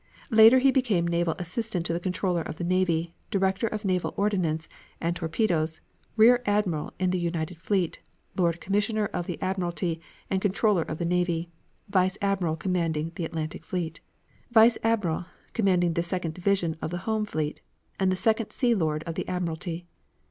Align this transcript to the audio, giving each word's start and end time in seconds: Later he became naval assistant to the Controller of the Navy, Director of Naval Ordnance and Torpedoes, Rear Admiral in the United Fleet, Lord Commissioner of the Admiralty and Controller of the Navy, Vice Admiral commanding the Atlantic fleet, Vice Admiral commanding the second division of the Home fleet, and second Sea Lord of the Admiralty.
Later 0.31 0.57
he 0.57 0.71
became 0.71 1.05
naval 1.07 1.35
assistant 1.37 1.85
to 1.85 1.93
the 1.93 1.99
Controller 1.99 2.41
of 2.41 2.55
the 2.55 2.63
Navy, 2.63 3.13
Director 3.29 3.67
of 3.67 3.85
Naval 3.85 4.15
Ordnance 4.17 4.67
and 4.99 5.15
Torpedoes, 5.15 5.79
Rear 6.17 6.41
Admiral 6.47 6.95
in 6.97 7.11
the 7.11 7.19
United 7.19 7.59
Fleet, 7.59 8.01
Lord 8.35 8.59
Commissioner 8.59 9.05
of 9.13 9.27
the 9.27 9.39
Admiralty 9.43 10.01
and 10.27 10.41
Controller 10.41 10.81
of 10.81 10.97
the 10.97 11.05
Navy, 11.05 11.51
Vice 11.87 12.17
Admiral 12.19 12.55
commanding 12.55 13.11
the 13.13 13.25
Atlantic 13.25 13.63
fleet, 13.63 14.01
Vice 14.49 14.79
Admiral 14.81 15.27
commanding 15.53 15.93
the 15.93 16.01
second 16.01 16.33
division 16.33 16.77
of 16.81 16.89
the 16.89 17.05
Home 17.05 17.23
fleet, 17.23 17.61
and 17.99 18.17
second 18.17 18.49
Sea 18.51 18.73
Lord 18.73 19.03
of 19.03 19.13
the 19.13 19.27
Admiralty. 19.27 19.85